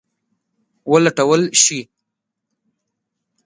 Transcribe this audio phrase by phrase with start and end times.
[0.91, 1.79] ولټول شي.